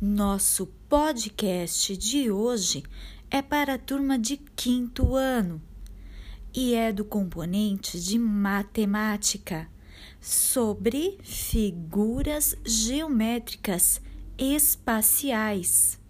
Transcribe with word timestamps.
nosso 0.00 0.66
podcast 0.88 1.94
de 1.98 2.30
hoje 2.30 2.82
é 3.30 3.42
para 3.42 3.74
a 3.74 3.78
turma 3.78 4.18
de 4.18 4.38
quinto 4.38 5.14
ano 5.14 5.60
e 6.54 6.74
é 6.74 6.90
do 6.90 7.04
componente 7.04 8.00
de 8.00 8.18
matemática 8.18 9.68
sobre 10.18 11.18
figuras 11.22 12.56
geométricas 12.64 14.00
espaciais. 14.38 16.00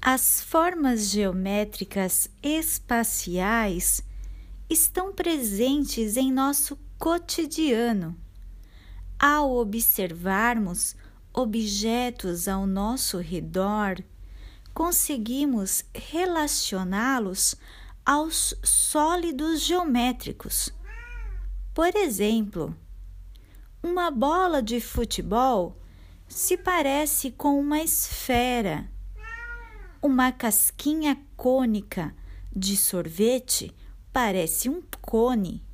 As 0.00 0.40
formas 0.44 1.08
geométricas 1.08 2.30
espaciais 2.40 4.08
estão 4.70 5.12
presentes 5.12 6.16
em 6.16 6.32
nosso 6.32 6.78
cotidiano. 6.96 8.16
Ao 9.18 9.56
observarmos 9.56 10.94
objetos 11.34 12.46
ao 12.46 12.66
nosso 12.66 13.18
redor, 13.18 14.02
conseguimos 14.72 15.84
relacioná-los 15.92 17.56
aos 18.06 18.54
sólidos 18.62 19.60
geométricos. 19.60 20.72
Por 21.74 21.94
exemplo, 21.96 22.74
uma 23.82 24.10
bola 24.10 24.62
de 24.62 24.80
futebol 24.80 25.76
se 26.28 26.56
parece 26.56 27.32
com 27.32 27.58
uma 27.58 27.82
esfera. 27.82 28.88
Uma 30.00 30.30
casquinha 30.32 31.20
cônica 31.36 32.14
de 32.54 32.76
sorvete 32.76 33.74
parece 34.12 34.68
um 34.68 34.82
cone. 35.00 35.64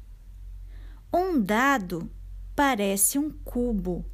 Um 1.13 1.41
dado 1.41 2.11
parece 2.55 3.19
um 3.19 3.31
cubo. 3.31 4.05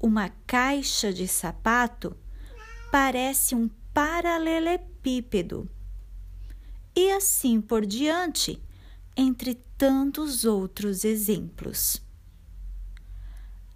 Uma 0.00 0.28
caixa 0.46 1.12
de 1.12 1.28
sapato 1.28 2.16
parece 2.90 3.54
um 3.54 3.68
paralelepípedo. 3.94 5.70
E 6.94 7.12
assim 7.12 7.60
por 7.60 7.86
diante, 7.86 8.62
entre 9.16 9.54
tantos 9.78 10.44
outros 10.44 11.04
exemplos. 11.04 12.02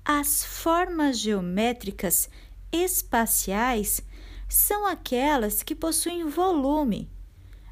As 0.04 0.44
formas 0.44 1.18
geométricas 1.18 2.28
espaciais 2.70 4.02
são 4.48 4.86
aquelas 4.86 5.62
que 5.62 5.74
possuem 5.74 6.28
volume 6.28 7.10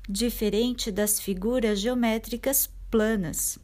diferente 0.08 0.90
das 0.90 1.18
figuras 1.18 1.80
geométricas 1.80 2.68
planas. 2.90 3.58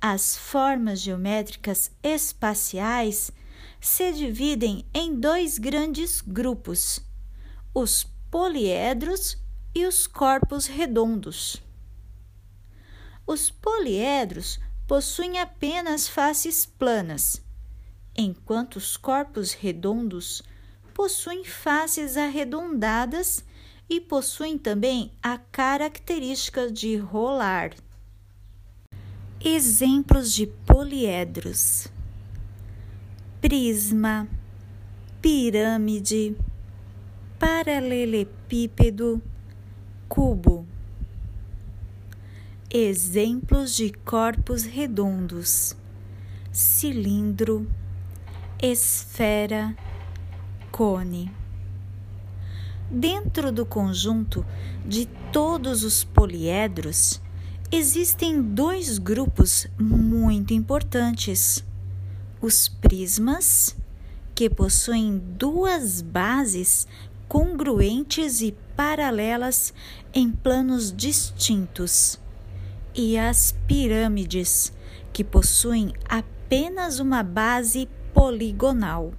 As 0.00 0.36
formas 0.36 1.00
geométricas 1.00 1.90
espaciais 2.02 3.32
se 3.80 4.12
dividem 4.12 4.86
em 4.94 5.18
dois 5.18 5.58
grandes 5.58 6.20
grupos: 6.20 7.00
os 7.74 8.04
poliedros 8.30 9.36
e 9.74 9.86
os 9.86 10.06
corpos 10.06 10.66
redondos. 10.66 11.62
Os 13.26 13.50
poliedros 13.50 14.58
possuem 14.86 15.38
apenas 15.38 16.08
faces 16.08 16.64
planas, 16.64 17.42
enquanto 18.16 18.76
os 18.76 18.96
corpos 18.96 19.52
redondos 19.52 20.42
possuem 20.94 21.44
faces 21.44 22.16
arredondadas 22.16 23.44
e 23.88 24.00
possuem 24.00 24.58
também 24.58 25.12
a 25.22 25.38
característica 25.38 26.70
de 26.70 26.96
rolar. 26.96 27.74
Exemplos 29.40 30.32
de 30.32 30.46
poliedros: 30.46 31.88
prisma, 33.40 34.28
pirâmide, 35.22 36.36
paralelepípedo, 37.38 39.22
cubo. 40.08 40.66
Exemplos 42.70 43.74
de 43.74 43.90
corpos 43.90 44.64
redondos: 44.64 45.74
cilindro, 46.52 47.66
esfera, 48.60 49.74
cone. 50.70 51.30
Dentro 52.90 53.52
do 53.52 53.66
conjunto 53.66 54.46
de 54.86 55.06
todos 55.30 55.84
os 55.84 56.04
poliedros, 56.04 57.20
existem 57.70 58.40
dois 58.40 58.96
grupos 58.98 59.66
muito 59.78 60.54
importantes: 60.54 61.62
os 62.40 62.66
prismas, 62.66 63.76
que 64.34 64.48
possuem 64.48 65.18
duas 65.18 66.00
bases 66.00 66.86
congruentes 67.28 68.40
e 68.40 68.56
paralelas 68.74 69.74
em 70.14 70.30
planos 70.30 70.90
distintos, 70.90 72.18
e 72.94 73.18
as 73.18 73.54
pirâmides, 73.66 74.72
que 75.12 75.22
possuem 75.22 75.92
apenas 76.08 77.00
uma 77.00 77.22
base 77.22 77.86
poligonal. 78.14 79.12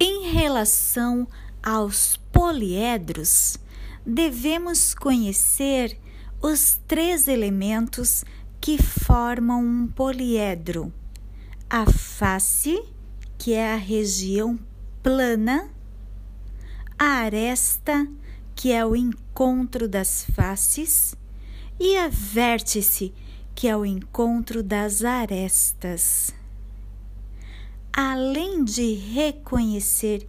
Em 0.00 0.32
relação 0.32 1.28
aos 1.68 2.16
poliedros, 2.32 3.58
devemos 4.06 4.94
conhecer 4.94 6.00
os 6.40 6.80
três 6.88 7.28
elementos 7.28 8.24
que 8.58 8.82
formam 8.82 9.62
um 9.62 9.86
poliedro: 9.86 10.90
a 11.68 11.84
face, 11.84 12.82
que 13.36 13.52
é 13.52 13.74
a 13.74 13.76
região 13.76 14.58
plana, 15.02 15.68
a 16.98 17.04
aresta, 17.04 18.08
que 18.54 18.72
é 18.72 18.86
o 18.86 18.96
encontro 18.96 19.86
das 19.86 20.24
faces, 20.34 21.14
e 21.78 21.98
a 21.98 22.08
vértice, 22.08 23.12
que 23.54 23.68
é 23.68 23.76
o 23.76 23.84
encontro 23.84 24.62
das 24.62 25.04
arestas. 25.04 26.34
Além 27.92 28.64
de 28.64 28.94
reconhecer 28.94 30.26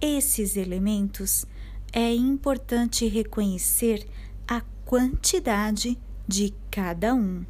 esses 0.00 0.56
elementos, 0.56 1.44
é 1.92 2.14
importante 2.14 3.06
reconhecer 3.06 4.08
a 4.46 4.60
quantidade 4.84 5.98
de 6.26 6.54
cada 6.70 7.14
um. 7.14 7.44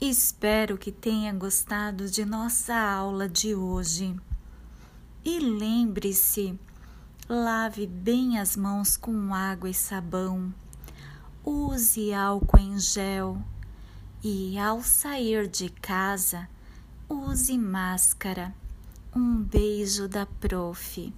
Espero 0.00 0.78
que 0.78 0.92
tenha 0.92 1.32
gostado 1.34 2.08
de 2.08 2.24
nossa 2.24 2.74
aula 2.74 3.28
de 3.28 3.54
hoje. 3.54 4.14
E 5.24 5.38
lembre-se, 5.40 6.58
lave 7.28 7.86
bem 7.86 8.38
as 8.38 8.56
mãos 8.56 8.96
com 8.96 9.34
água 9.34 9.68
e 9.68 9.74
sabão. 9.74 10.54
Use 11.44 12.14
álcool 12.14 12.58
em 12.58 12.78
gel 12.78 13.42
e, 14.22 14.58
ao 14.58 14.82
sair 14.82 15.46
de 15.46 15.68
casa, 15.68 16.48
use 17.08 17.56
máscara. 17.56 18.54
Um 19.14 19.36
beijo 19.42 20.08
da 20.08 20.26
prof. 20.26 21.12